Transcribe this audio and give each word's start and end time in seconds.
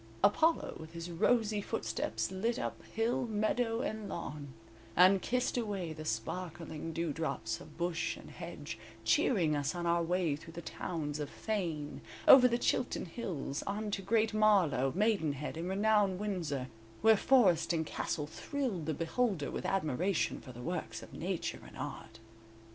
Apollo 0.23 0.77
with 0.79 0.93
his 0.93 1.11
rosy 1.11 1.61
footsteps 1.61 2.31
lit 2.31 2.57
up 2.57 2.81
hill, 2.87 3.27
meadow 3.27 3.81
and 3.81 4.09
lawn, 4.09 4.47
and 4.95 5.21
kissed 5.21 5.59
away 5.59 5.93
the 5.93 6.05
sparkling 6.05 6.91
dewdrops 6.91 7.61
of 7.61 7.77
bush 7.77 8.17
and 8.17 8.31
hedge, 8.31 8.79
cheering 9.05 9.55
us 9.55 9.75
on 9.75 9.85
our 9.85 10.01
way 10.01 10.35
through 10.35 10.53
the 10.53 10.59
towns 10.63 11.19
of 11.19 11.29
Thane, 11.29 12.01
over 12.27 12.47
the 12.47 12.57
Chilton 12.57 13.05
Hills, 13.05 13.61
on 13.67 13.91
to 13.91 14.01
Great 14.01 14.33
Marlow, 14.33 14.91
Maidenhead 14.95 15.55
and 15.55 15.69
renowned 15.69 16.17
Windsor, 16.19 16.69
where 17.03 17.15
forest 17.15 17.71
and 17.71 17.85
castle 17.85 18.25
thrilled 18.25 18.87
the 18.87 18.95
beholder 18.95 19.51
with 19.51 19.67
admiration 19.67 20.41
for 20.41 20.51
the 20.51 20.63
works 20.63 21.03
of 21.03 21.13
Nature 21.13 21.61
and 21.67 21.77
Art. 21.77 22.17